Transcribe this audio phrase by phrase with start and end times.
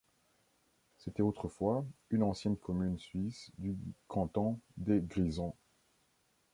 [0.97, 3.77] C'était autrefois une ancienne commune suisse du
[4.07, 5.53] canton des Grisons.